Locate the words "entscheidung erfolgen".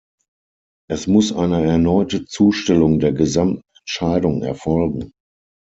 3.81-5.11